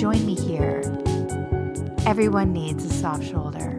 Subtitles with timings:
[0.00, 0.80] Join me here.
[2.06, 3.78] Everyone needs a soft shoulder.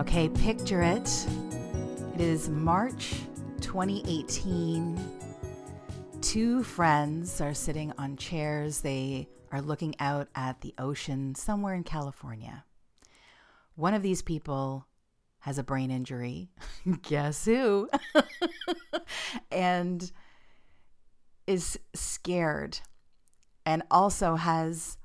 [0.00, 1.26] Okay, picture it.
[2.16, 3.14] It is March
[3.60, 4.98] 2018.
[6.20, 8.80] Two friends are sitting on chairs.
[8.80, 12.64] They are looking out at the ocean somewhere in California.
[13.76, 14.88] One of these people
[15.44, 16.48] has a brain injury.
[17.02, 17.90] Guess who?
[19.52, 20.10] and
[21.46, 22.78] is scared
[23.66, 24.96] and also has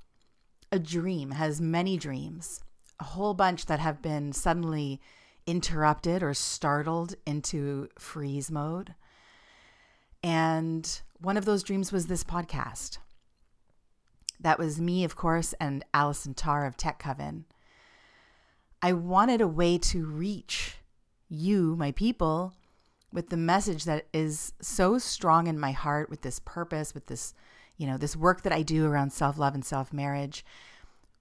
[0.72, 2.62] a dream, has many dreams,
[3.02, 5.02] a whole bunch that have been suddenly
[5.46, 8.96] interrupted or startled into freeze mode.
[10.24, 13.00] And one of those dreams was this podcast.
[14.40, 17.44] That was me, of course, and Allison Tarr of Tech Coven.
[18.82, 20.76] I wanted a way to reach
[21.28, 22.54] you, my people,
[23.12, 27.34] with the message that is so strong in my heart, with this purpose, with this,
[27.78, 30.46] you know, this work that I do around self love and self marriage,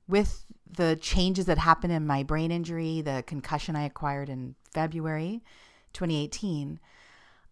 [0.06, 5.42] with the changes that happened in my brain injury, the concussion I acquired in February
[5.94, 6.78] 2018.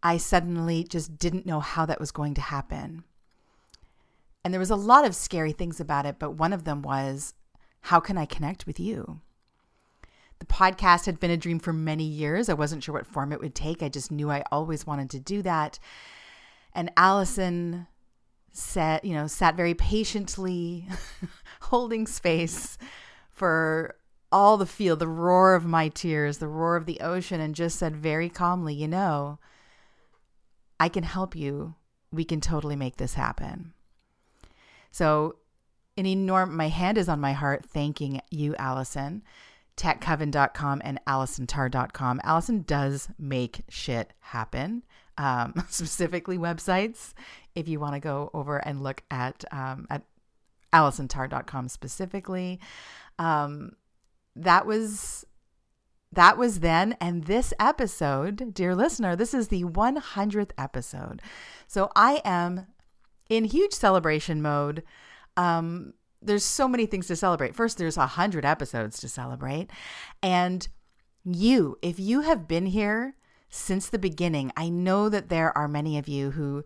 [0.02, 3.02] I suddenly just didn't know how that was going to happen.
[4.45, 7.34] And there was a lot of scary things about it, but one of them was
[7.80, 9.20] how can I connect with you?
[10.39, 12.48] The podcast had been a dream for many years.
[12.48, 13.83] I wasn't sure what form it would take.
[13.83, 15.79] I just knew I always wanted to do that.
[16.74, 17.86] And Allison
[18.52, 20.86] sat, you know, sat very patiently,
[21.63, 22.77] holding space
[23.30, 23.96] for
[24.33, 27.79] all the feel, the roar of my tears, the roar of the ocean, and just
[27.79, 29.39] said very calmly, you know,
[30.79, 31.75] I can help you.
[32.13, 33.73] We can totally make this happen.
[34.91, 35.36] So,
[35.96, 39.23] an enormous, my hand is on my heart thanking you, Allison,
[39.77, 42.20] techcoven.com and allisontar.com.
[42.25, 44.85] Allison does make shit happen,
[45.19, 47.14] um, specifically websites.
[47.55, 50.03] If you want to go over and look at, um, at
[50.73, 52.61] allisontar.com specifically.
[53.19, 53.73] Um,
[54.35, 55.25] that was
[56.13, 61.20] that was then and this episode dear listener this is the 100th episode
[61.67, 62.67] so i am
[63.29, 64.83] in huge celebration mode.
[65.37, 65.95] Um,
[66.27, 67.55] there's so many things to celebrate.
[67.55, 69.70] First, there's a hundred episodes to celebrate,
[70.23, 70.67] and
[71.25, 73.17] you, if you have been here
[73.48, 76.64] since the beginning, I know that there are many of you who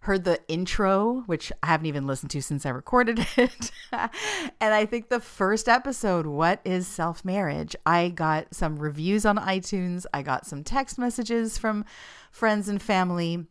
[0.00, 3.70] heard the intro, which I haven't even listened to since I recorded it.
[3.92, 7.74] and I think the first episode, What is Self Marriage?
[7.86, 11.86] I got some reviews on iTunes, I got some text messages from
[12.30, 13.46] friends and family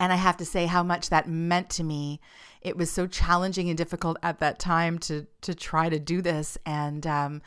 [0.00, 2.20] and I have to say how much that meant to me.
[2.60, 6.58] It was so challenging and difficult at that time to to try to do this,
[6.66, 7.42] and um,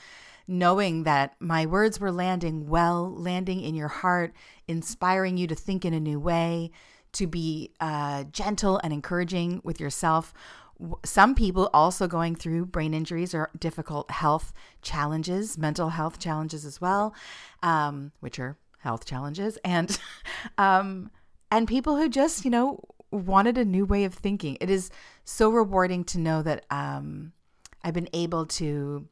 [0.47, 4.33] knowing that my words were landing well, landing in your heart,
[4.67, 6.71] inspiring you to think in a new way,
[7.13, 10.33] to be uh, gentle and encouraging with yourself.
[11.03, 16.79] Some people also going through brain injuries or difficult health challenges, mental health challenges as
[16.79, 17.15] well,
[17.63, 19.99] um, which are health challenges, and
[20.57, 21.09] um,
[21.51, 24.57] and people who just, you know, wanted a new way of thinking.
[24.59, 24.89] It is
[25.23, 27.33] so rewarding to know that um,
[27.83, 29.07] I've been able to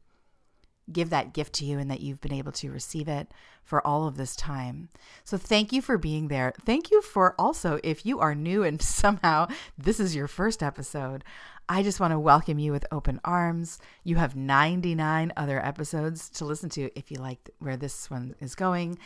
[0.92, 3.28] give that gift to you and that you've been able to receive it
[3.64, 4.88] for all of this time.
[5.24, 6.52] So thank you for being there.
[6.64, 11.24] Thank you for also, if you are new and somehow this is your first episode,
[11.68, 13.80] I just want to welcome you with open arms.
[14.04, 18.54] You have 99 other episodes to listen to if you like where this one is
[18.54, 18.98] going.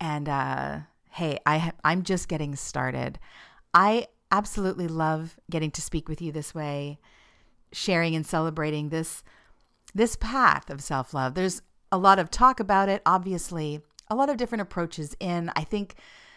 [0.00, 0.78] And, uh,
[1.18, 3.18] hey, I I'm just getting started.
[3.74, 7.00] I absolutely love getting to speak with you this way,
[7.72, 9.24] sharing and celebrating this
[9.92, 11.34] this path of self-love.
[11.34, 11.60] There's
[11.90, 15.50] a lot of talk about it, obviously, a lot of different approaches in.
[15.56, 15.96] I think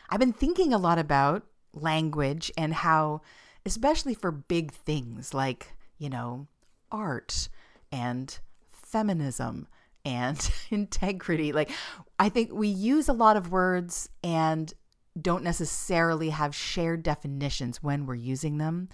[0.10, 1.44] I've been thinking a lot about
[1.75, 3.22] language and how
[3.63, 6.48] especially for big things like, you know,
[6.92, 7.50] art
[7.92, 8.39] and
[8.72, 9.68] feminism
[10.06, 11.51] and integrity.
[11.51, 11.71] Like,
[12.19, 14.74] I think we use a lot of words and
[15.19, 18.89] don't necessarily have shared definitions when we're using them.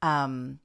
[0.00, 0.58] Um,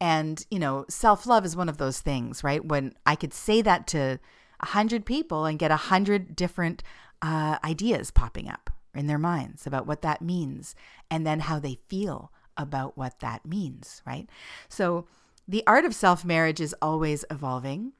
[0.00, 2.64] and, you know, self love is one of those things, right?
[2.64, 4.18] When I could say that to
[4.60, 6.82] a hundred people and get a hundred different
[7.20, 10.74] uh, ideas popping up in their minds about what that means
[11.10, 14.28] and then how they feel about what that means, right?
[14.68, 15.06] So
[15.46, 17.92] the art of self marriage is always evolving.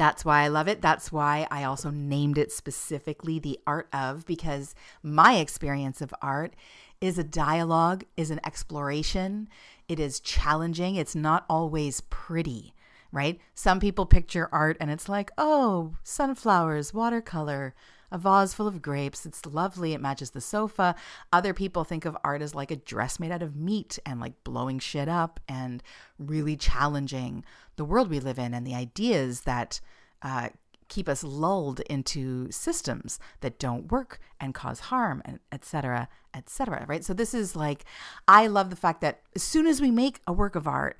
[0.00, 0.80] That's why I love it.
[0.80, 6.54] That's why I also named it specifically the art of, because my experience of art
[7.02, 9.46] is a dialogue, is an exploration.
[9.88, 10.96] It is challenging.
[10.96, 12.72] It's not always pretty,
[13.12, 13.38] right?
[13.54, 17.74] Some people picture art and it's like, oh, sunflowers, watercolor,
[18.10, 19.26] a vase full of grapes.
[19.26, 19.92] It's lovely.
[19.92, 20.94] It matches the sofa.
[21.32, 24.42] Other people think of art as like a dress made out of meat and like
[24.44, 25.82] blowing shit up and
[26.18, 27.44] really challenging
[27.76, 29.80] the world we live in and the ideas that
[30.22, 30.50] uh,
[30.90, 37.04] keep us lulled into systems that don't work and cause harm and etc etc right
[37.04, 37.84] so this is like
[38.28, 40.98] i love the fact that as soon as we make a work of art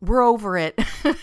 [0.00, 0.78] we're over it.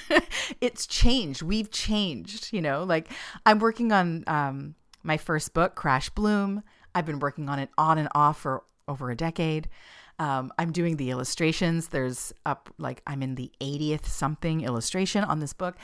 [0.62, 1.42] it's changed.
[1.42, 3.10] We've changed, you know, like
[3.46, 6.64] I'm working on um, my first book, Crash Bloom.
[6.94, 9.70] I've been working on it on and off for over a decade.
[10.18, 11.90] Um, I'm doing the illustrations.
[11.90, 15.76] There's up like I'm in the 80th something illustration on this book.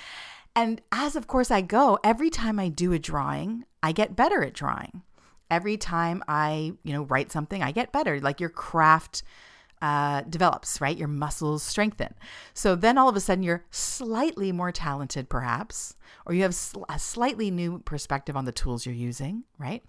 [0.55, 4.43] And as of course I go, every time I do a drawing, I get better
[4.43, 5.01] at drawing.
[5.49, 8.19] Every time I, you know, write something, I get better.
[8.19, 9.23] Like your craft
[9.81, 10.97] uh, develops, right?
[10.97, 12.13] Your muscles strengthen.
[12.53, 15.95] So then all of a sudden you're slightly more talented, perhaps,
[16.25, 16.55] or you have
[16.89, 19.83] a slightly new perspective on the tools you're using, right?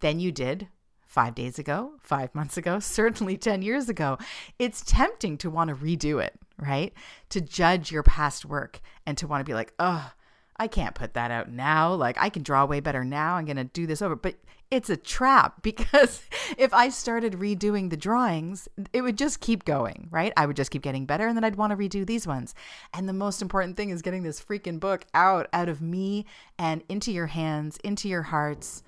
[0.00, 0.68] Than you did
[1.04, 4.18] five days ago, five months ago, certainly 10 years ago.
[4.58, 6.92] It's tempting to want to redo it, right?
[7.30, 10.12] To judge your past work and to want to be like, oh,
[10.58, 11.92] I can't put that out now.
[11.94, 13.36] Like, I can draw way better now.
[13.36, 14.16] I'm going to do this over.
[14.16, 14.36] But
[14.70, 16.22] it's a trap because
[16.58, 20.32] if I started redoing the drawings, it would just keep going, right?
[20.36, 22.54] I would just keep getting better and then I'd want to redo these ones.
[22.92, 26.26] And the most important thing is getting this freaking book out out of me
[26.58, 28.82] and into your hands, into your hearts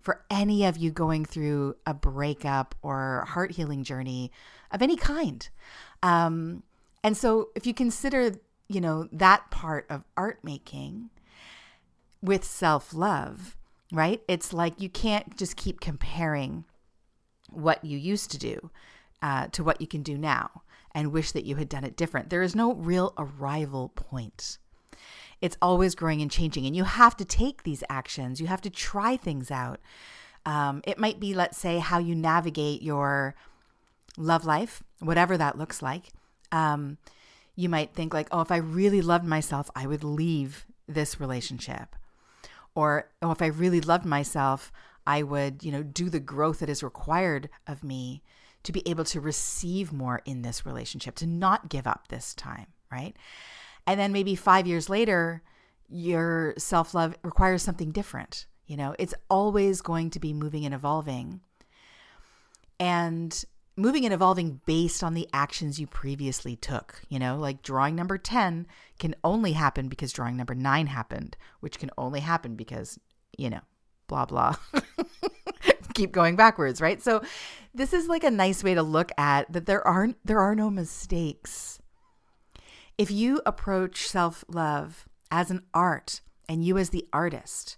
[0.00, 4.32] for any of you going through a breakup or heart healing journey
[4.72, 5.48] of any kind.
[6.02, 6.64] Um,
[7.04, 8.34] and so if you consider,
[8.68, 11.10] you know, that part of art making
[12.20, 13.56] with self-love,
[13.92, 14.22] right?
[14.26, 16.64] It's like you can't just keep comparing
[17.50, 18.70] what you used to do
[19.20, 20.62] uh, to what you can do now
[20.94, 22.30] and wish that you had done it different.
[22.30, 24.58] There is no real arrival point.
[25.40, 28.40] It's always growing and changing, and you have to take these actions.
[28.40, 29.80] You have to try things out.
[30.46, 33.34] Um, it might be, let's say, how you navigate your
[34.16, 36.10] love life, whatever that looks like.
[36.50, 36.98] Um,
[37.56, 41.96] you might think, like, oh, if I really loved myself, I would leave this relationship
[42.74, 44.72] or oh, if I really loved myself,
[45.06, 48.22] I would, you know, do the growth that is required of me
[48.62, 52.66] to be able to receive more in this relationship, to not give up this time,
[52.90, 53.16] right?
[53.86, 55.42] And then maybe 5 years later,
[55.88, 58.46] your self-love requires something different.
[58.66, 61.40] You know, it's always going to be moving and evolving.
[62.78, 63.44] And
[63.76, 67.02] moving and evolving based on the actions you previously took.
[67.08, 68.66] You know, like drawing number 10
[68.98, 72.98] can only happen because drawing number 9 happened, which can only happen because,
[73.36, 73.60] you know,
[74.06, 74.56] blah, blah.
[75.94, 77.02] Keep going backwards, right?
[77.02, 77.22] So
[77.74, 80.70] this is like a nice way to look at that there aren't there are no
[80.70, 81.80] mistakes.
[82.98, 87.76] If you approach self-love as an art and you as the artist,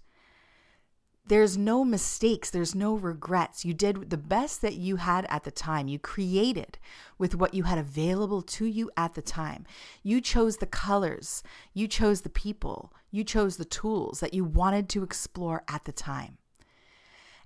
[1.27, 3.65] there's no mistakes, there's no regrets.
[3.65, 5.89] You did the best that you had at the time.
[5.89, 6.79] You created
[7.17, 9.65] with what you had available to you at the time.
[10.03, 14.89] You chose the colors, you chose the people, you chose the tools that you wanted
[14.91, 16.37] to explore at the time.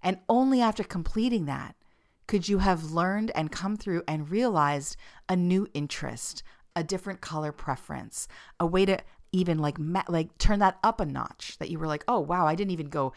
[0.02, 1.76] And only after completing that
[2.26, 4.96] could you have learned and come through and realized
[5.28, 6.42] a new interest,
[6.74, 8.26] a different color preference,
[8.58, 8.98] a way to
[9.30, 9.76] even like
[10.08, 12.88] like turn that up a notch that you were like, "Oh, wow, I didn't even
[12.88, 13.12] go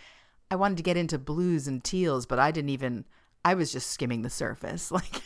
[0.51, 3.05] I wanted to get into blues and teals, but I didn't even,
[3.46, 4.91] I was just skimming the surface.
[5.01, 5.22] Like,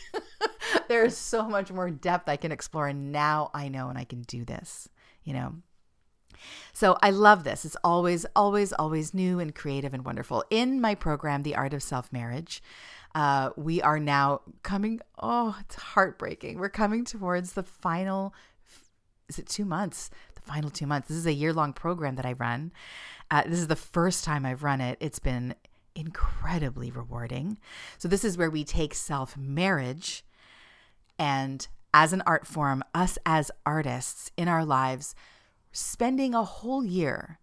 [0.88, 2.86] there's so much more depth I can explore.
[2.86, 4.88] And now I know and I can do this,
[5.24, 5.54] you know?
[6.72, 7.64] So I love this.
[7.64, 10.44] It's always, always, always new and creative and wonderful.
[10.48, 12.62] In my program, The Art of Self Marriage,
[13.16, 16.58] uh, we are now coming, oh, it's heartbreaking.
[16.58, 18.32] We're coming towards the final,
[19.28, 20.10] is it two months?
[20.46, 21.08] Final two months.
[21.08, 22.72] This is a year long program that I run.
[23.30, 24.96] Uh, this is the first time I've run it.
[25.00, 25.54] It's been
[25.96, 27.58] incredibly rewarding.
[27.98, 30.24] So, this is where we take self marriage
[31.18, 35.14] and, as an art form, us as artists in our lives,
[35.72, 37.38] spending a whole year,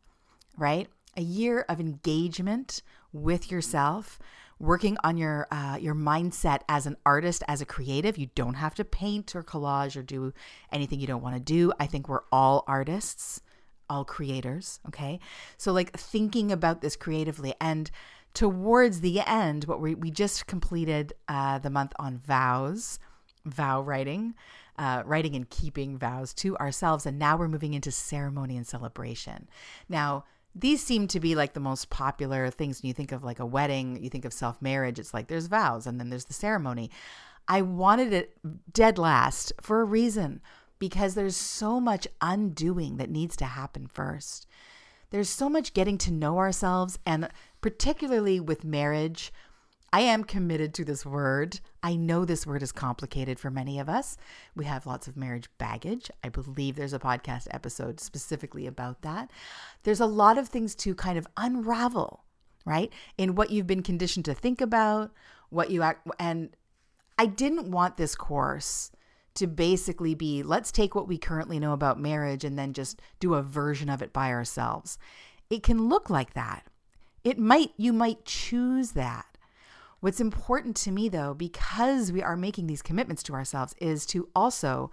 [0.57, 0.87] right?
[1.17, 2.81] A year of engagement
[3.11, 4.17] with yourself,
[4.63, 8.17] working on your uh, your mindset as an artist, as a creative.
[8.17, 10.33] You don't have to paint or collage or do
[10.71, 11.71] anything you don't want to do.
[11.79, 13.41] I think we're all artists
[13.89, 14.79] all creators.
[14.87, 15.19] Okay.
[15.57, 17.53] So, like, thinking about this creatively.
[17.61, 17.91] And
[18.33, 22.99] towards the end, what we, we just completed uh, the month on vows,
[23.45, 24.35] vow writing.
[24.75, 27.05] Uh, writing and keeping vows to ourselves.
[27.05, 29.47] And now we're moving into ceremony and celebration.
[29.87, 33.39] Now, these seem to be like the most popular things when you think of like
[33.39, 34.99] a wedding, you think of self marriage.
[34.99, 36.91] It's like there's vows and then there's the ceremony.
[37.47, 38.37] I wanted it
[38.71, 40.41] dead last for a reason
[40.79, 44.47] because there's so much undoing that needs to happen first.
[45.09, 47.29] There's so much getting to know ourselves, and
[47.61, 49.31] particularly with marriage,
[49.93, 51.59] I am committed to this word.
[51.83, 54.17] I know this word is complicated for many of us.
[54.55, 56.09] We have lots of marriage baggage.
[56.23, 59.29] I believe there's a podcast episode specifically about that.
[59.83, 62.23] There's a lot of things to kind of unravel,
[62.65, 62.91] right?
[63.19, 65.11] In what you've been conditioned to think about,
[65.49, 66.55] what you act, and
[67.19, 68.89] I didn't want this course
[69.35, 73.35] to basically be let's take what we currently know about marriage and then just do
[73.35, 74.97] a version of it by ourselves.
[75.51, 76.65] It can look like that.
[77.23, 79.27] It might, you might choose that.
[80.03, 84.27] What's important to me, though, because we are making these commitments to ourselves, is to
[84.35, 84.91] also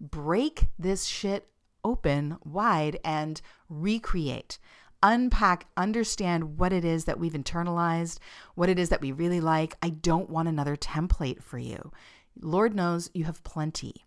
[0.00, 1.48] break this shit
[1.84, 4.58] open wide and recreate,
[5.00, 8.18] unpack, understand what it is that we've internalized,
[8.56, 9.76] what it is that we really like.
[9.80, 11.92] I don't want another template for you.
[12.40, 14.06] Lord knows you have plenty.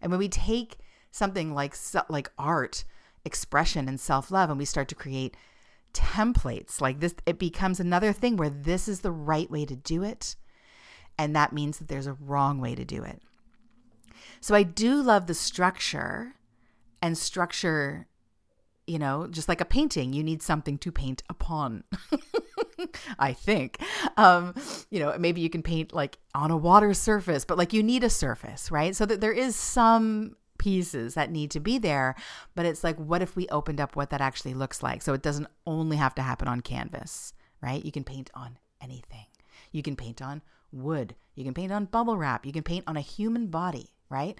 [0.00, 0.78] And when we take
[1.10, 1.76] something like
[2.08, 2.84] like art,
[3.26, 5.36] expression and self-love and we start to create
[5.92, 10.02] templates like this it becomes another thing where this is the right way to do
[10.02, 10.36] it
[11.18, 13.20] and that means that there's a wrong way to do it.
[14.40, 16.34] So i do love the structure
[17.00, 18.06] and structure
[18.86, 21.84] you know just like a painting you need something to paint upon
[23.18, 23.80] i think.
[24.16, 24.54] Um
[24.90, 28.02] you know maybe you can paint like on a water surface but like you need
[28.04, 28.96] a surface right?
[28.96, 32.14] So that there is some pieces that need to be there.
[32.54, 35.02] But it's like, what if we opened up what that actually looks like?
[35.02, 37.84] So it doesn't only have to happen on canvas, right?
[37.84, 39.26] You can paint on anything.
[39.72, 40.40] You can paint on
[40.70, 41.16] wood.
[41.34, 42.46] You can paint on bubble wrap.
[42.46, 44.38] You can paint on a human body, right?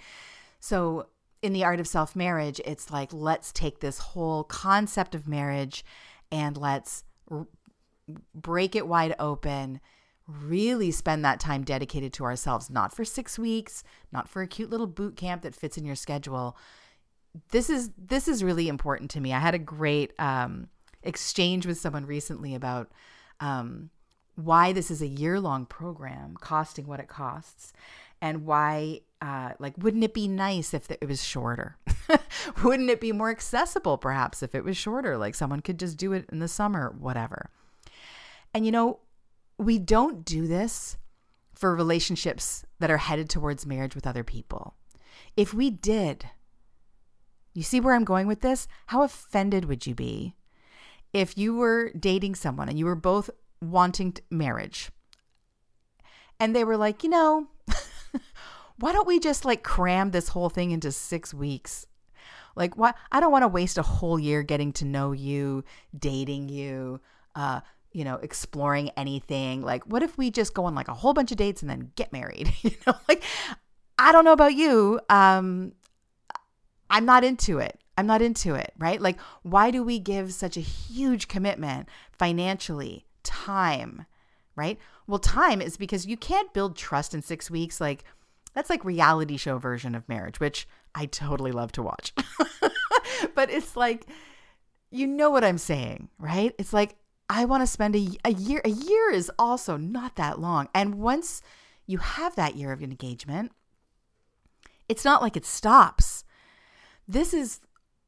[0.61, 1.09] So
[1.43, 5.85] in the art of self marriage, it's like, let's take this whole concept of marriage
[6.31, 7.49] and let's r-
[8.33, 9.81] break it wide open
[10.41, 14.71] really spend that time dedicated to ourselves, not for six weeks, not for a cute
[14.71, 16.57] little boot camp that fits in your schedule.
[17.51, 19.33] This is this is really important to me.
[19.33, 20.69] I had a great um,
[21.03, 22.93] exchange with someone recently about
[23.41, 23.91] um,
[24.37, 27.73] why this is a year long program, costing what it costs,
[28.21, 31.77] and why uh, like wouldn't it be nice if it was shorter?
[32.63, 35.17] wouldn't it be more accessible perhaps if it was shorter?
[35.17, 37.51] Like someone could just do it in the summer, whatever.
[38.55, 39.01] And you know,
[39.59, 40.97] we don't do this
[41.55, 44.75] for relationships that are headed towards marriage with other people.
[45.37, 46.27] If we did,
[47.55, 48.67] you see where I'm going with this?
[48.87, 50.35] How offended would you be
[51.13, 53.31] if you were dating someone and you were both
[53.61, 54.91] wanting marriage
[56.41, 57.47] and they were like, you know,
[58.79, 61.87] why don't we just like cram this whole thing into six weeks?
[62.57, 62.95] Like, why?
[63.11, 65.65] I don't want to waste a whole year getting to know you,
[65.97, 67.01] dating you,
[67.35, 67.61] uh,
[67.93, 69.63] you know, exploring anything.
[69.63, 71.93] Like, what if we just go on like a whole bunch of dates and then
[71.97, 72.53] get married?
[72.63, 73.23] you know, like,
[73.99, 75.01] I don't know about you.
[75.09, 75.73] Um,
[76.91, 77.79] I'm not into it.
[77.97, 79.01] I'm not into it, right?
[79.01, 84.07] Like, why do we give such a huge commitment financially, time,
[84.57, 84.79] right?
[85.07, 87.81] Well, time is because you can't build trust in six weeks.
[87.81, 88.05] Like,
[88.55, 92.13] that's like reality show version of marriage, which I totally love to watch.
[93.35, 94.07] but it's like,
[94.91, 96.55] you know what I'm saying, right?
[96.59, 96.97] It's like,
[97.33, 98.61] I want to spend a, a year.
[98.63, 100.69] A year is also not that long.
[100.75, 101.41] And once
[101.87, 103.53] you have that year of engagement,
[104.87, 106.25] it's not like it stops.
[107.09, 107.61] This is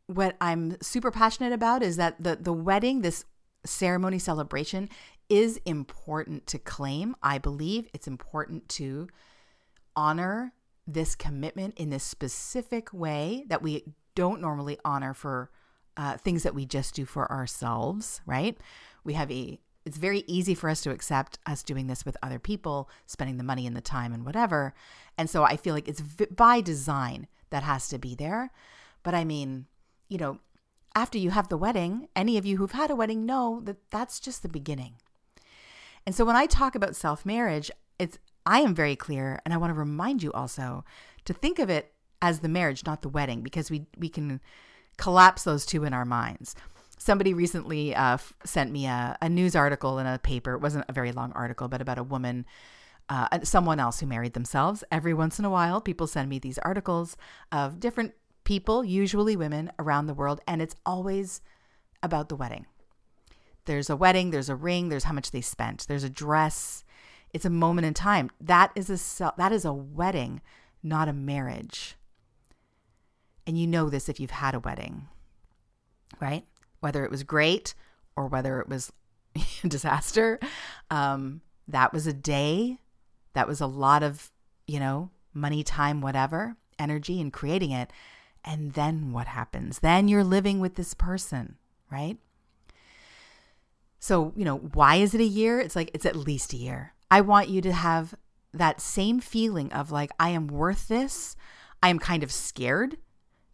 [0.08, 3.24] what I'm super passionate about is that the the wedding, this
[3.64, 4.90] ceremony celebration
[5.30, 7.16] is important to claim.
[7.22, 9.08] I believe it's important to
[9.96, 10.52] honor
[10.86, 15.50] this commitment in this specific way that we don't normally honor for
[15.96, 18.58] uh, things that we just do for ourselves, right?
[19.04, 22.38] We have a it's very easy for us to accept us doing this with other
[22.38, 24.72] people, spending the money and the time and whatever.
[25.18, 28.50] And so I feel like it's by design that has to be there.
[29.02, 29.66] But I mean,
[30.08, 30.38] you know,
[30.94, 34.20] after you have the wedding, any of you who've had a wedding know that that's
[34.20, 34.94] just the beginning.
[36.06, 39.70] And so when I talk about self-marriage, it's I am very clear and I want
[39.70, 40.84] to remind you also
[41.26, 41.92] to think of it
[42.22, 44.40] as the marriage, not the wedding, because we we can
[44.96, 46.54] collapse those two in our minds
[46.98, 50.54] somebody recently uh, f- sent me a, a, news article in a paper.
[50.54, 52.46] It wasn't a very long article, but about a woman,
[53.08, 54.84] uh, someone else who married themselves.
[54.90, 57.16] Every once in a while, people send me these articles
[57.52, 61.40] of different people, usually women around the world, and it's always
[62.02, 62.66] about the wedding.
[63.64, 66.84] There's a wedding, there's a ring, there's how much they spent, there's a dress.
[67.32, 68.30] It's a moment in time.
[68.40, 70.40] That is a that is a wedding,
[70.82, 71.96] not a marriage.
[73.46, 75.08] And you know this if you've had a wedding,
[76.20, 76.44] right?
[76.84, 77.74] Whether it was great
[78.14, 78.92] or whether it was
[79.34, 80.38] a disaster.
[80.90, 82.78] Um, that was a day.
[83.32, 84.30] That was a lot of,
[84.66, 87.90] you know, money, time, whatever, energy in creating it.
[88.44, 89.78] And then what happens?
[89.78, 91.56] Then you're living with this person,
[91.90, 92.18] right?
[93.98, 95.58] So, you know, why is it a year?
[95.58, 96.92] It's like it's at least a year.
[97.10, 98.14] I want you to have
[98.52, 101.34] that same feeling of like, I am worth this.
[101.82, 102.98] I am kind of scared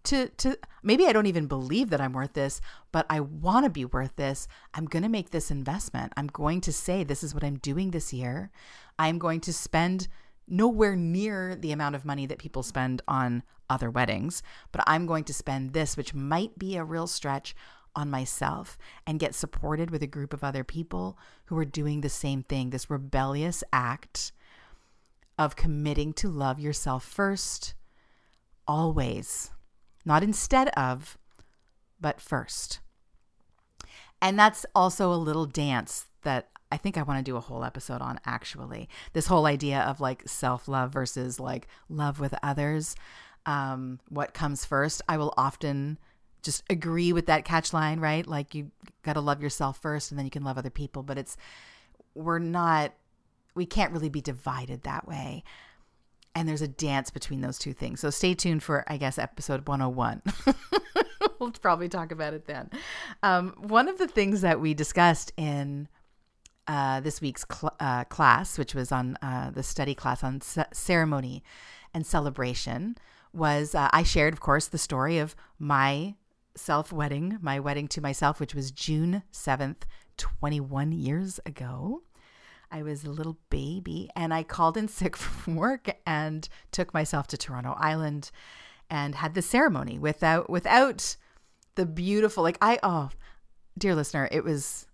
[0.04, 2.61] to to maybe I don't even believe that I'm worth this,
[2.92, 4.49] but I want to be worth this.
[4.75, 6.12] I'm going to make this investment.
[6.16, 8.50] I'm going to say this is what I'm doing this year.
[8.99, 10.09] I'm going to spend
[10.47, 14.42] nowhere near the amount of money that people spend on other weddings,
[14.73, 17.54] but I'm going to spend this which might be a real stretch
[17.95, 18.76] on myself
[19.07, 22.71] and get supported with a group of other people who are doing the same thing,
[22.71, 24.33] this rebellious act
[25.38, 27.75] of committing to love yourself first
[28.66, 29.50] always
[30.11, 31.17] not instead of,
[32.00, 32.81] but first.
[34.21, 37.62] And that's also a little dance that I think I want to do a whole
[37.62, 38.88] episode on actually.
[39.12, 42.97] This whole idea of like self love versus like love with others.
[43.47, 45.00] Um, what comes first?
[45.09, 45.97] I will often
[46.43, 48.26] just agree with that catch line, right?
[48.26, 48.73] Like you
[49.05, 51.05] got to love yourself first and then you can love other people.
[51.05, 51.37] But it's,
[52.17, 52.95] we're not,
[53.55, 55.45] we can't really be divided that way
[56.34, 58.00] and there's a dance between those two things.
[58.00, 60.22] So stay tuned for, I guess, episode 101.
[61.38, 62.70] we'll probably talk about it then.
[63.22, 65.88] Um, one of the things that we discussed in
[66.68, 70.62] uh, this week's cl- uh, class, which was on uh, the study class on c-
[70.72, 71.42] ceremony
[71.92, 72.96] and celebration,
[73.33, 76.14] was uh, I shared, of course, the story of my
[76.55, 79.83] self wedding, my wedding to myself, which was June 7th,
[80.16, 82.02] 21 years ago.
[82.70, 87.26] I was a little baby and I called in sick from work and took myself
[87.28, 88.30] to Toronto Island
[88.88, 91.16] and had the ceremony without without
[91.76, 93.11] the beautiful like I oh
[93.78, 94.87] dear listener it was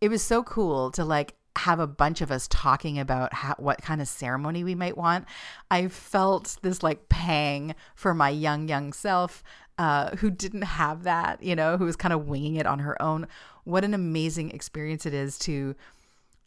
[0.00, 3.80] it was so cool to like have a bunch of us talking about how, what
[3.82, 5.24] kind of ceremony we might want.
[5.70, 9.42] I felt this like pang for my young, young self
[9.78, 13.00] uh, who didn't have that, you know, who was kind of winging it on her
[13.00, 13.26] own.
[13.64, 15.74] What an amazing experience it is to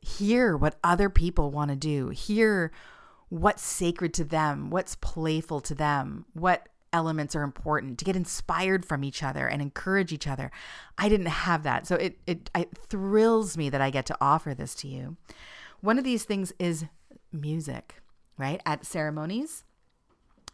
[0.02, 2.72] hear what other people want to do, hear
[3.30, 8.84] what's sacred to them, what's playful to them, what elements are important to get inspired
[8.86, 10.52] from each other and encourage each other.
[10.98, 11.86] I didn't have that.
[11.86, 15.18] So it, it, it thrills me that I get to offer this to you.
[15.82, 16.86] One of these things is
[17.32, 18.02] music,
[18.38, 18.62] right?
[18.66, 19.64] At ceremonies,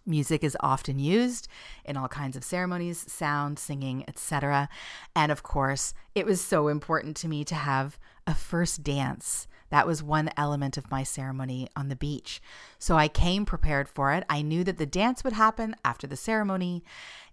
[0.06, 1.48] Music is often used
[1.84, 4.70] in all kinds of ceremonies, sound, singing, etc.
[5.16, 7.98] And of course, it was so important to me to have
[8.28, 9.48] a first dance.
[9.70, 12.42] That was one element of my ceremony on the beach.
[12.80, 14.24] So I came prepared for it.
[14.30, 16.84] I knew that the dance would happen after the ceremony,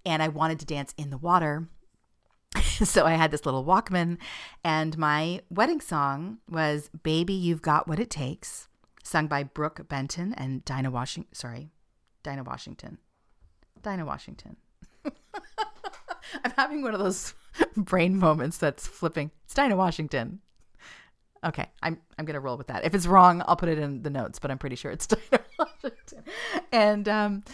[0.05, 1.69] and I wanted to dance in the water.
[2.85, 4.19] so I had this little Walkman,
[4.65, 8.69] and my wedding song was Baby, You've Got What It Takes,
[9.03, 11.35] sung by Brook Benton and Dinah Washington.
[11.35, 11.71] Sorry,
[12.23, 12.99] Dinah Washington.
[13.83, 14.57] Dinah Washington.
[16.45, 17.35] I'm having one of those
[17.77, 19.31] brain moments that's flipping.
[19.45, 20.41] It's Dinah Washington.
[21.45, 22.85] Okay, I'm I'm gonna roll with that.
[22.85, 25.45] If it's wrong, I'll put it in the notes, but I'm pretty sure it's Dinah
[25.59, 26.25] Washington.
[26.71, 27.45] And um,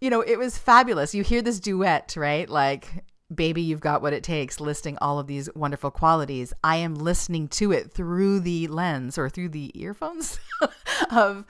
[0.00, 1.14] you know, it was fabulous.
[1.14, 2.48] You hear this duet, right?
[2.48, 6.94] Like baby you've got what it takes listing all of these wonderful qualities i am
[6.94, 10.38] listening to it through the lens or through the earphones
[11.10, 11.44] of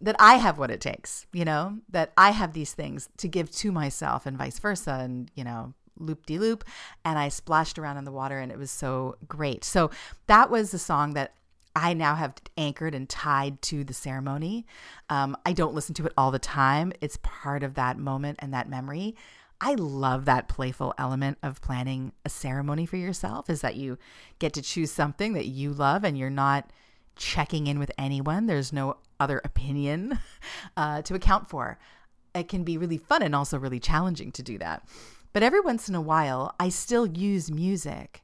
[0.00, 3.50] that I have what it takes, you know, that I have these things to give
[3.52, 4.98] to myself and vice versa.
[5.02, 6.64] And, you know, loop de loop.
[7.04, 9.64] And I splashed around in the water and it was so great.
[9.64, 9.90] So
[10.26, 11.34] that was the song that
[11.76, 14.66] I now have anchored and tied to the ceremony.
[15.10, 18.52] Um, I don't listen to it all the time, it's part of that moment and
[18.52, 19.14] that memory.
[19.60, 23.98] I love that playful element of planning a ceremony for yourself is that you
[24.38, 26.70] get to choose something that you love and you're not
[27.16, 28.46] checking in with anyone.
[28.46, 30.20] There's no other opinion
[30.76, 31.78] uh, to account for.
[32.34, 34.86] It can be really fun and also really challenging to do that.
[35.32, 38.22] But every once in a while, I still use music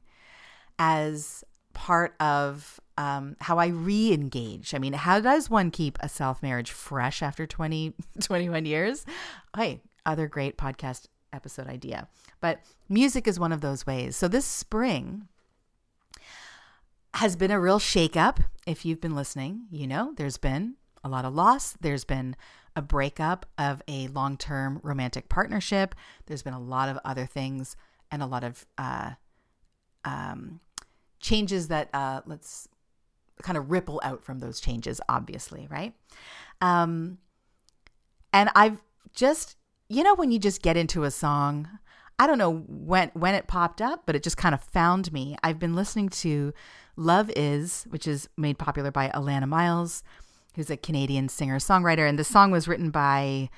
[0.79, 4.73] as part of um, how I re engage.
[4.73, 9.05] I mean, how does one keep a self marriage fresh after 20, 21 years?
[9.55, 12.07] Hey, other great podcast episode idea.
[12.39, 14.15] But music is one of those ways.
[14.15, 15.27] So this spring,
[17.15, 18.43] has been a real shakeup.
[18.67, 21.77] If you've been listening, you know there's been a lot of loss.
[21.79, 22.35] There's been
[22.75, 25.95] a breakup of a long term romantic partnership.
[26.25, 27.77] There's been a lot of other things
[28.11, 29.11] and a lot of uh,
[30.03, 30.59] um,
[31.21, 32.67] changes that uh, let's
[33.41, 35.93] kind of ripple out from those changes, obviously, right?
[36.59, 37.19] Um,
[38.33, 38.81] and I've
[39.13, 39.55] just,
[39.87, 41.67] you know, when you just get into a song,
[42.17, 45.35] I don't know when when it popped up, but it just kind of found me.
[45.43, 46.53] I've been listening to
[46.95, 50.01] Love Is, which is made popular by Alannah Myles,
[50.55, 53.49] who's a Canadian singer songwriter, and the song was written by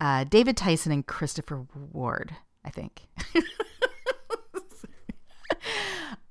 [0.00, 3.02] uh, David Tyson and Christopher Ward, I think.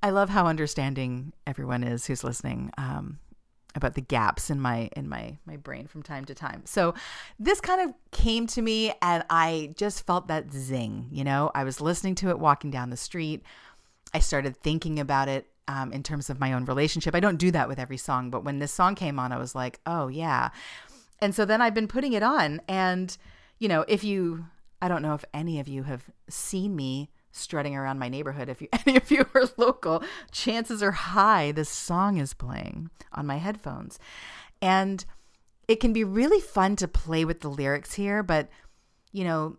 [0.02, 3.20] I love how understanding everyone is who's listening um,
[3.74, 6.64] about the gaps in my in my my brain from time to time.
[6.66, 6.94] So
[7.40, 11.08] this kind of came to me, and I just felt that zing.
[11.12, 13.44] You know, I was listening to it walking down the street.
[14.14, 17.16] I started thinking about it um, in terms of my own relationship.
[17.16, 19.56] I don't do that with every song, but when this song came on, I was
[19.56, 20.50] like, oh yeah.
[21.20, 23.16] And so then I've been putting it on, and
[23.60, 24.46] you know, if you,
[24.82, 28.62] I don't know if any of you have seen me strutting around my neighborhood if
[28.62, 33.38] you any of you are local chances are high this song is playing on my
[33.38, 33.98] headphones
[34.62, 35.04] and
[35.68, 38.50] it can be really fun to play with the lyrics here but
[39.12, 39.58] you know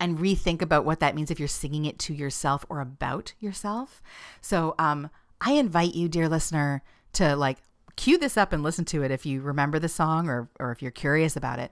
[0.00, 4.02] and rethink about what that means if you're singing it to yourself or about yourself
[4.40, 6.82] so um i invite you dear listener
[7.12, 7.58] to like
[7.96, 10.80] cue this up and listen to it if you remember the song or or if
[10.80, 11.70] you're curious about it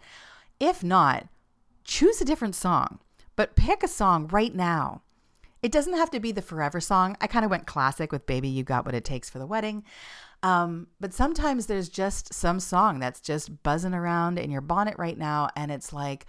[0.58, 1.26] if not
[1.84, 2.98] choose a different song
[3.36, 5.02] but pick a song right now.
[5.62, 7.16] It doesn't have to be the forever song.
[7.20, 9.84] I kind of went classic with Baby You Got What It Takes for the Wedding.
[10.42, 15.16] Um, but sometimes there's just some song that's just buzzing around in your bonnet right
[15.16, 15.48] now.
[15.56, 16.26] And it's like,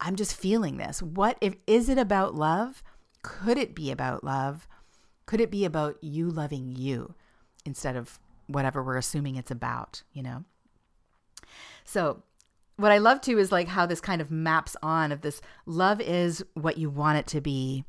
[0.00, 1.02] I'm just feeling this.
[1.02, 2.82] What if, is it about love?
[3.22, 4.66] Could it be about love?
[5.26, 7.14] Could it be about you loving you
[7.64, 10.44] instead of whatever we're assuming it's about, you know?
[11.84, 12.22] So
[12.76, 16.00] what I love too is like how this kind of maps on of this love
[16.00, 17.84] is what you want it to be.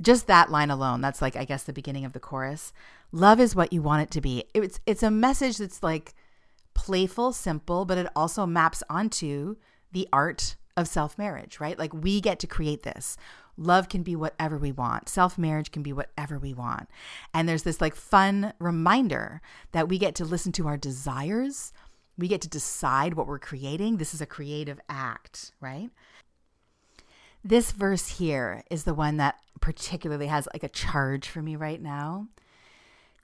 [0.00, 2.72] Just that line alone, that's like I guess the beginning of the chorus.
[3.12, 4.44] Love is what you want it to be.
[4.54, 6.14] It's it's a message that's like
[6.74, 9.56] playful, simple, but it also maps onto
[9.92, 11.78] the art of self-marriage, right?
[11.78, 13.16] Like we get to create this.
[13.56, 15.08] Love can be whatever we want.
[15.08, 16.88] Self marriage can be whatever we want.
[17.34, 21.72] And there's this like fun reminder that we get to listen to our desires
[22.18, 23.96] we get to decide what we're creating.
[23.96, 25.90] This is a creative act, right?
[27.42, 31.80] This verse here is the one that particularly has like a charge for me right
[31.80, 32.28] now.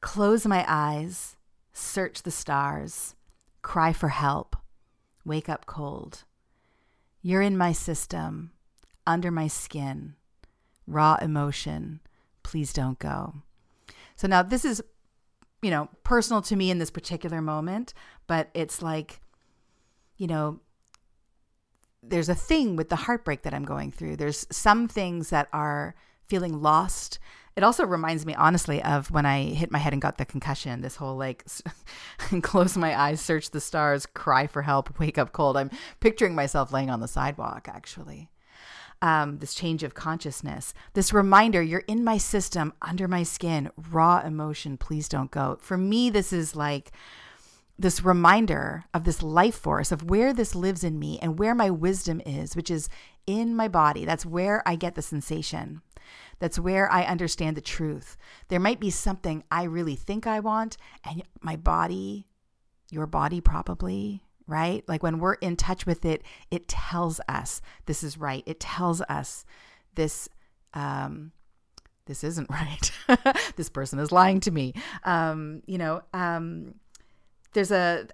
[0.01, 1.37] Close my eyes,
[1.73, 3.15] search the stars,
[3.63, 4.57] cry for help,
[5.25, 6.25] wake up cold.
[7.23, 8.53] You're in my system,
[9.07, 10.15] under my skin,
[10.87, 12.01] raw emotion.
[12.43, 13.35] Please don't go.
[14.17, 14.83] So now this is
[15.63, 17.95] you know, personal to me in this particular moment,
[18.27, 19.21] but it's like,
[20.17, 20.61] you know,
[22.03, 24.17] there's a thing with the heartbreak that I'm going through.
[24.17, 25.95] There's some things that are
[26.27, 27.19] feeling lost.
[27.59, 30.81] It also reminds me, honestly, of when I hit my head and got the concussion.
[30.81, 31.45] This whole like,
[32.43, 35.57] close my eyes, search the stars, cry for help, wake up cold.
[35.57, 38.31] I'm picturing myself laying on the sidewalk, actually
[39.03, 44.21] um, this change of consciousness, this reminder you're in my system, under my skin, raw
[44.21, 45.59] emotion, please don't go.
[45.61, 46.91] For me, this is like
[47.79, 51.71] this reminder of this life force, of where this lives in me and where my
[51.71, 52.89] wisdom is, which is
[53.27, 54.05] in my body.
[54.05, 55.83] That's where I get the sensation.
[56.39, 58.17] That's where I understand the truth.
[58.49, 62.27] There might be something I really think I want, and my body,
[62.91, 64.83] your body probably, right?
[64.89, 68.43] Like when we're in touch with it, it tells us this is right.
[68.47, 69.45] It tells us
[69.95, 70.29] this
[70.75, 71.33] um,
[72.07, 72.91] this isn't right.
[73.57, 74.75] this person is lying to me.
[75.05, 76.75] Um, you know, um,
[77.53, 78.09] there's a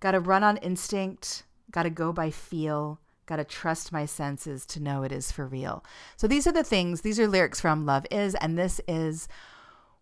[0.00, 4.66] got to run on instinct, got to go by feel, got to trust my senses
[4.66, 5.84] to know it is for real.
[6.16, 9.28] So these are the things, these are lyrics from Love Is, and this is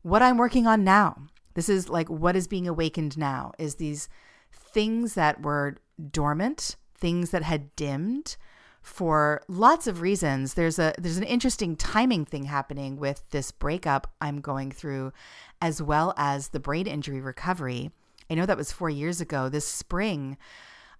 [0.02, 1.26] what I'm working on now.
[1.54, 4.08] This is like what is being awakened now is these
[4.52, 5.76] things that were
[6.10, 8.36] dormant, things that had dimmed
[8.82, 10.54] for lots of reasons.
[10.54, 15.12] There's a there's an interesting timing thing happening with this breakup I'm going through
[15.60, 17.90] as well as the brain injury recovery.
[18.30, 19.48] I know that was 4 years ago.
[19.48, 20.36] This spring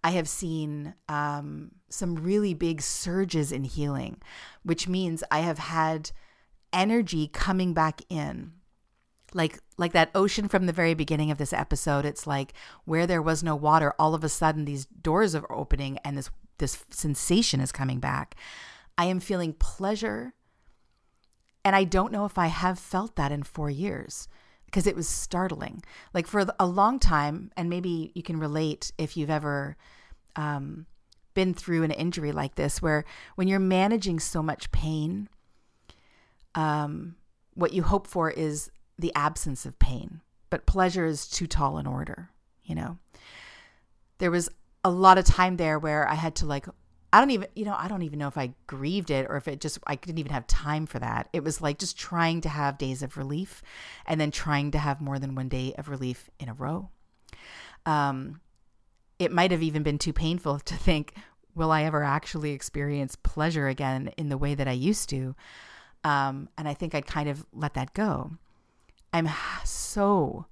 [0.03, 4.21] I have seen um, some really big surges in healing,
[4.63, 6.11] which means I have had
[6.73, 8.53] energy coming back in
[9.35, 12.53] like like that ocean from the very beginning of this episode it's like
[12.85, 16.31] where there was no water all of a sudden these doors are opening and this
[16.59, 18.35] this sensation is coming back
[18.99, 20.35] i am feeling pleasure
[21.65, 24.29] and i don't know if i have felt that in 4 years
[24.67, 25.83] because it was startling.
[26.13, 29.77] Like for a long time, and maybe you can relate if you've ever
[30.35, 30.85] um,
[31.37, 33.05] been through an injury like this, where
[33.37, 35.29] when you're managing so much pain,
[36.57, 37.15] um,
[37.55, 41.87] what you hope for is the absence of pain, but pleasure is too tall an
[41.87, 42.31] order,
[42.65, 42.99] you know?
[44.19, 44.49] There was
[44.83, 46.67] a lot of time there where I had to like
[47.13, 49.49] I don't even, you know, I don't even know if I grieved it or if
[49.49, 51.29] it just, I didn't even have time for that.
[51.33, 53.63] It was like just trying to have days of relief
[54.05, 56.91] and then trying to have more than one day of relief in a row.
[57.87, 58.41] Um,
[59.19, 61.15] it might have even been too painful to think,
[61.55, 65.35] will I ever actually experience pleasure again in the way that I used to?
[66.05, 68.33] Um, and I think I'd kind of let that go.
[69.13, 69.29] I'm
[69.65, 70.47] so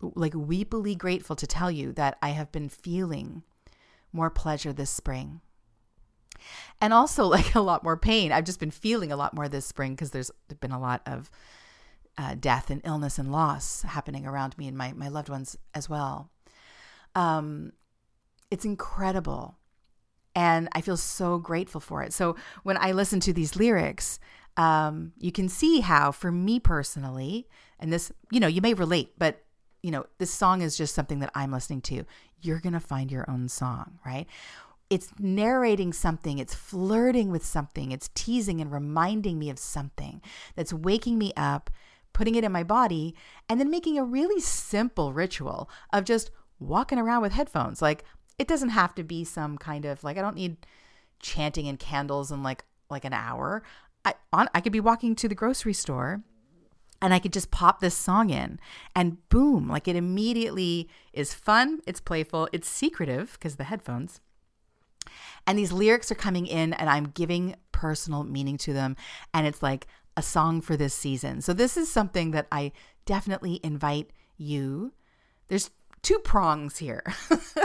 [0.00, 3.42] like weepily grateful to tell you that I have been feeling
[4.12, 5.40] more pleasure this spring
[6.80, 8.32] and also like a lot more pain.
[8.32, 11.30] I've just been feeling a lot more this spring because there's been a lot of
[12.18, 15.88] uh, death and illness and loss happening around me and my, my loved ones as
[15.88, 16.30] well.
[17.16, 17.72] Um,
[18.50, 19.58] it's incredible.
[20.36, 22.12] And I feel so grateful for it.
[22.12, 24.20] So when I listen to these lyrics,
[24.56, 27.48] um, you can see how, for me personally,
[27.80, 29.42] and this, you know, you may relate, but,
[29.82, 32.04] you know, this song is just something that I'm listening to.
[32.40, 34.26] You're going to find your own song, right?
[34.88, 40.22] it's narrating something, it's flirting with something, it's teasing and reminding me of something
[40.54, 41.70] that's waking me up,
[42.12, 43.14] putting it in my body,
[43.48, 47.82] and then making a really simple ritual of just walking around with headphones.
[47.82, 48.04] Like
[48.38, 50.56] it doesn't have to be some kind of like I don't need
[51.20, 53.62] chanting and candles in like like an hour.
[54.04, 56.22] I on I could be walking to the grocery store
[57.02, 58.58] and I could just pop this song in
[58.94, 64.20] and boom, like it immediately is fun, it's playful, it's secretive because the headphones
[65.46, 68.96] and these lyrics are coming in, and I'm giving personal meaning to them.
[69.32, 71.40] And it's like a song for this season.
[71.40, 72.72] So, this is something that I
[73.04, 74.92] definitely invite you.
[75.48, 75.70] There's
[76.02, 77.02] two prongs here.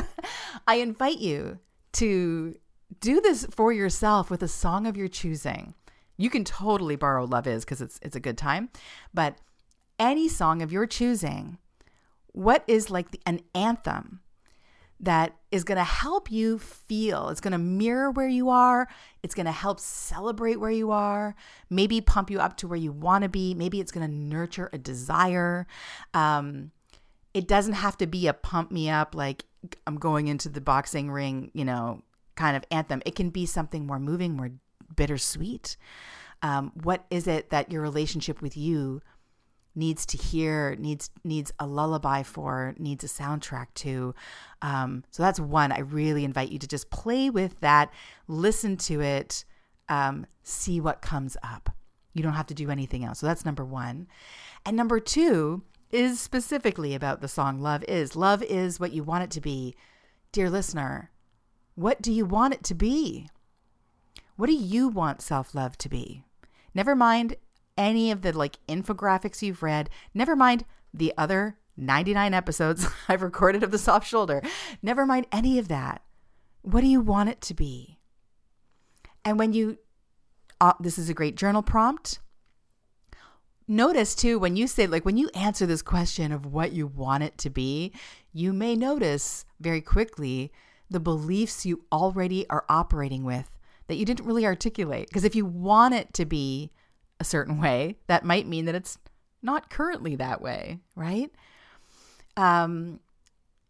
[0.68, 1.60] I invite you
[1.94, 2.56] to
[3.00, 5.74] do this for yourself with a song of your choosing.
[6.18, 8.70] You can totally borrow Love Is because it's it's a good time,
[9.14, 9.38] but
[9.98, 11.58] any song of your choosing,
[12.28, 14.22] what is like the, an anthem
[15.02, 17.30] that is going to help you feel.
[17.30, 18.88] It's going to mirror where you are.
[19.24, 21.36] It's going to help celebrate where you are,
[21.70, 23.56] maybe pump you up to where you want to be.
[23.56, 25.66] Maybe it's going to nurture a desire.
[26.14, 26.72] Um,
[27.34, 29.46] it doesn't have to be a pump me up, like
[29.88, 32.02] I'm going into the boxing ring, you know,
[32.36, 33.02] kind of anthem.
[33.06, 34.52] It can be something more moving, more
[34.96, 35.78] bittersweet.
[36.42, 39.02] Um, what is it that your relationship with you
[39.76, 44.14] needs to hear, needs needs a lullaby for, needs a soundtrack to.
[44.62, 45.72] Um, so that's one.
[45.72, 47.92] I really invite you to just play with that,
[48.28, 49.46] listen to it,
[49.88, 51.70] um, see what comes up.
[52.14, 53.20] You don't have to do anything else.
[53.20, 54.08] So that's number one.
[54.66, 58.16] And number two is specifically about the song Love Is.
[58.16, 59.76] Love is what you want it to be.
[60.32, 61.12] Dear listener,
[61.76, 63.30] what do you want it to be?
[64.36, 66.24] What do you want self love to be?
[66.74, 67.36] Never mind
[67.78, 73.64] any of the like infographics you've read, never mind the other 99 episodes I've recorded
[73.64, 74.42] of the soft shoulder,
[74.82, 76.02] never mind any of that.
[76.62, 77.98] What do you want it to be?
[79.26, 79.78] And when you,
[80.60, 82.20] uh, this is a great journal prompt.
[83.72, 87.24] Notice too, when you say, like, when you answer this question of what you want
[87.24, 87.94] it to be,
[88.34, 90.52] you may notice very quickly
[90.90, 93.58] the beliefs you already are operating with
[93.88, 95.08] that you didn't really articulate.
[95.08, 96.74] Because if you want it to be
[97.22, 98.98] a certain way, that might mean that it's
[99.42, 101.32] not currently that way, right?
[102.36, 103.00] Um,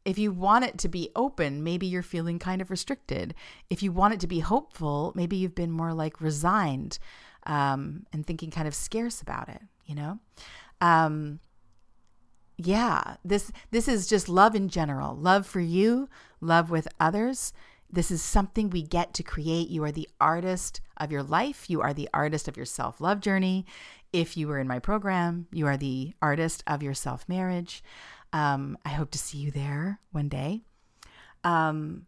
[0.03, 3.35] if you want it to be open, maybe you're feeling kind of restricted.
[3.69, 6.97] If you want it to be hopeful, maybe you've been more like resigned
[7.45, 10.19] um, and thinking kind of scarce about it, you know?
[10.79, 11.39] Um,
[12.57, 15.15] yeah, this this is just love in general.
[15.15, 16.09] Love for you,
[16.41, 17.53] love with others,
[17.93, 19.69] this is something we get to create.
[19.69, 21.69] You are the artist of your life.
[21.69, 23.65] You are the artist of your self love journey.
[24.13, 27.83] If you were in my program, you are the artist of your self marriage.
[28.33, 30.61] Um, I hope to see you there one day.
[31.43, 32.05] Um,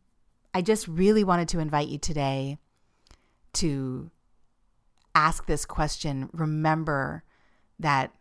[0.54, 2.60] I just really wanted to invite you today
[3.54, 4.10] to
[5.16, 6.30] ask this question.
[6.32, 7.24] Remember
[7.84, 8.12] that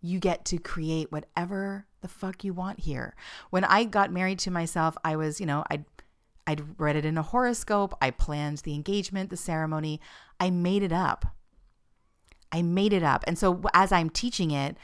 [0.00, 3.14] you get to create whatever the fuck you want here.
[3.50, 5.84] When I got married to myself, I was, you know, I'd
[6.46, 7.94] I'd read it in a horoscope.
[8.00, 10.00] I planned the engagement, the ceremony.
[10.40, 11.26] I made it up.
[12.50, 13.22] I made it up.
[13.26, 14.76] And so as I'm teaching it,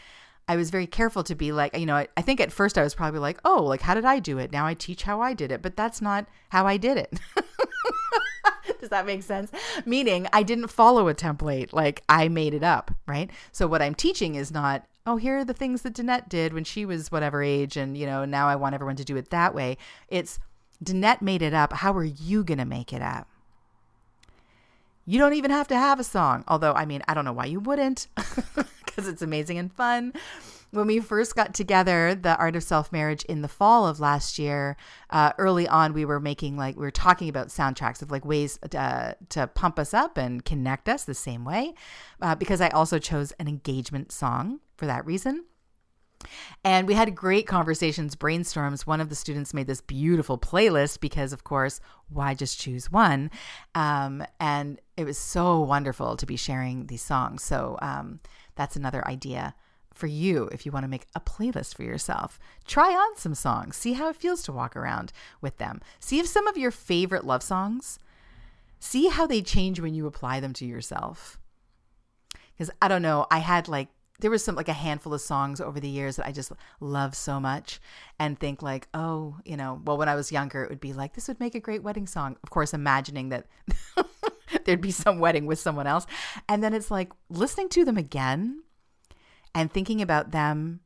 [0.49, 2.85] I was very careful to be like, you know, I, I, think at first I
[2.85, 4.53] was probably like, oh, like, how did I do it?
[4.53, 5.61] Now I teach how I did it.
[5.61, 7.19] But that's not how I did it.
[8.87, 9.51] Does that make sense?
[9.85, 13.29] Meaning, I didn't follow a template, like I made it up, right?
[13.51, 16.63] So, what I'm teaching is not, oh, here are the things that Danette did when
[16.63, 19.57] she was whatever age, and, you know, now I want everyone to do it that
[19.57, 19.77] way.
[20.07, 20.39] It's
[20.85, 21.73] Danette made it up.
[21.73, 23.27] How are you going to make it up?
[25.05, 26.45] You don't even have to have a song.
[26.47, 30.13] Although, I mean, I don't know why you wouldn't, because it's amazing and fun
[30.71, 34.39] when we first got together, the art of self marriage in the fall of last
[34.39, 34.77] year,
[35.11, 38.59] uh, early on, we were making like, we were talking about soundtracks of like ways
[38.75, 41.75] uh, to pump us up and connect us the same way.
[42.21, 45.45] Uh, because I also chose an engagement song for that reason.
[46.65, 48.87] And we had great conversations, brainstorms.
[48.87, 53.31] One of the students made this beautiful playlist because, of course, why just choose one?
[53.75, 57.43] Um, and it was so wonderful to be sharing these songs.
[57.43, 58.21] So um,
[58.57, 59.55] that's another idea
[59.97, 62.39] for you if you want to make a playlist for yourself.
[62.67, 65.81] Try on some songs, see how it feels to walk around with them.
[66.01, 67.99] See if some of your favorite love songs,
[68.79, 71.39] see how they change when you apply them to yourself.
[72.53, 73.89] Because I don't know, I had like,
[74.21, 77.15] there was some like a handful of songs over the years that I just love
[77.15, 77.81] so much
[78.19, 81.15] and think like, oh, you know, well, when I was younger, it would be like,
[81.15, 82.37] this would make a great wedding song.
[82.43, 83.47] Of course, imagining that
[84.65, 86.07] there'd be some wedding with someone else.
[86.49, 88.63] And then it's like listening to them again
[89.57, 90.81] and thinking about them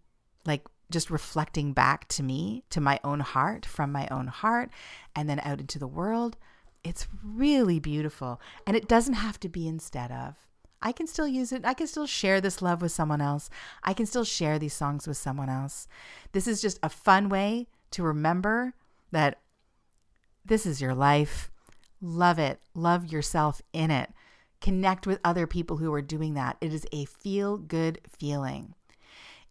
[0.46, 4.70] like just reflecting back to me, to my own heart, from my own heart,
[5.14, 6.36] and then out into the world.
[6.84, 8.40] It's really beautiful.
[8.66, 10.36] And it doesn't have to be instead of.
[10.80, 11.64] I can still use it.
[11.64, 13.50] I can still share this love with someone else.
[13.82, 15.88] I can still share these songs with someone else.
[16.30, 18.74] This is just a fun way to remember
[19.10, 19.40] that
[20.44, 21.50] this is your life.
[22.00, 22.60] Love it.
[22.74, 24.10] Love yourself in it.
[24.60, 26.56] Connect with other people who are doing that.
[26.60, 28.74] It is a feel good feeling.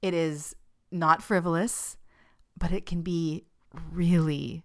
[0.02, 0.56] It is
[0.91, 1.98] not frivolous,
[2.58, 3.45] but it can be
[3.91, 4.63] really,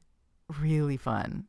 [0.61, 1.47] really fun.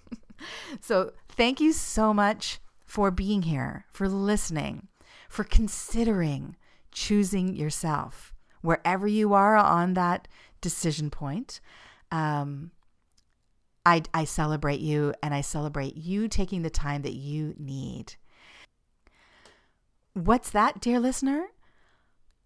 [0.80, 4.88] so, thank you so much for being here, for listening,
[5.28, 6.56] for considering
[6.92, 10.26] choosing yourself wherever you are on that
[10.60, 11.60] decision point.
[12.10, 12.70] Um,
[13.86, 18.16] I, I celebrate you and I celebrate you taking the time that you need.
[20.12, 21.46] What's that, dear listener?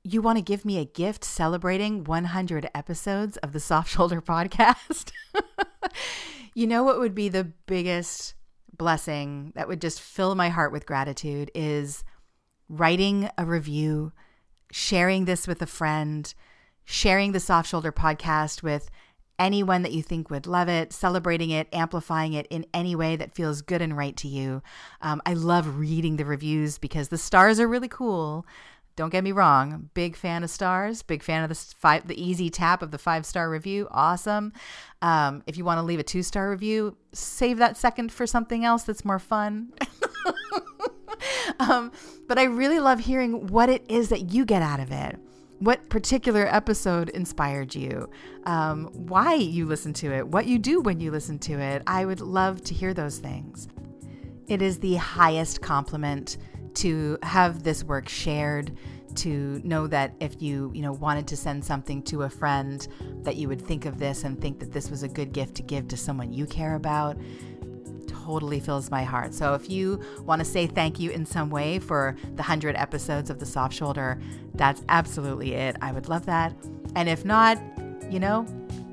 [0.05, 5.13] You want to give me a gift celebrating 100 episodes of the Soft Shoulder podcast?
[6.55, 8.35] you know what would be the biggest
[8.77, 12.05] blessing that would just fill my heart with gratitude is
[12.69, 14.13] writing a review,
[14.71, 16.35] sharing this with a friend,
[16.85, 18.91] sharing the Soft Shoulder podcast with
[19.41, 23.35] anyone that you think would love it, celebrating it, amplifying it in any way that
[23.35, 24.63] feels good and right to you.
[25.01, 28.47] Um, I love reading the reviews because the stars are really cool.
[28.97, 32.51] Don't get me wrong, big fan of stars, big fan of the five, the easy
[32.51, 33.89] tap of the five star review.
[33.91, 34.53] Awesome.
[35.01, 38.65] Um, if you want to leave a two star review, save that second for something
[38.65, 39.73] else that's more fun.
[41.61, 41.93] um,
[42.29, 45.19] but I really love hearing what it is that you get out of it
[45.61, 48.09] what particular episode inspired you,
[48.45, 51.83] um, why you listen to it, what you do when you listen to it.
[51.87, 53.69] I would love to hear those things.
[54.49, 56.39] It is the highest compliment
[56.75, 58.77] to have this work shared
[59.17, 62.87] to know that if you you know wanted to send something to a friend
[63.23, 65.63] that you would think of this and think that this was a good gift to
[65.63, 67.17] give to someone you care about
[68.25, 69.35] totally fills my heart.
[69.35, 73.31] So if you want to say thank you in some way for the 100 episodes
[73.31, 74.21] of The Soft Shoulder,
[74.55, 75.77] that's absolutely it.
[75.81, 76.55] I would love that.
[76.97, 77.59] And if not,
[78.11, 78.47] you know,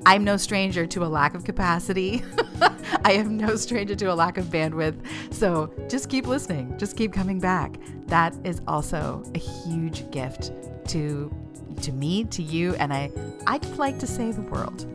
[0.06, 2.22] I'm no stranger to a lack of capacity.
[3.04, 4.98] I am no stranger to a lack of bandwidth.
[5.32, 7.76] So just keep listening, just keep coming back.
[8.06, 10.52] That is also a huge gift
[10.88, 11.34] to
[11.82, 13.10] to me, to you, and I
[13.46, 14.86] I'd like to say the world.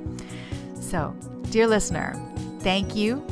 [0.81, 1.15] So,
[1.49, 2.19] dear listener,
[2.59, 3.25] thank you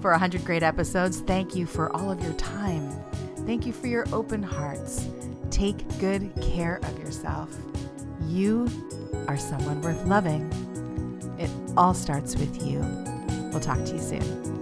[0.00, 1.20] for 100 great episodes.
[1.20, 2.90] Thank you for all of your time.
[3.46, 5.08] Thank you for your open hearts.
[5.50, 7.56] Take good care of yourself.
[8.26, 8.68] You
[9.26, 10.50] are someone worth loving.
[11.38, 12.80] It all starts with you.
[13.50, 14.57] We'll talk to you soon.